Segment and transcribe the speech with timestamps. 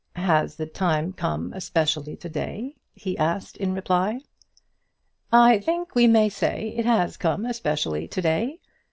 [0.15, 4.21] "Has the time come especially to day?" he asked in reply.
[5.31, 8.59] "I think we may say it has come especially to day.